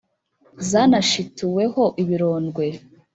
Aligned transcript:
zanashituweho 0.69 1.83
ibirondwe? 2.01 2.65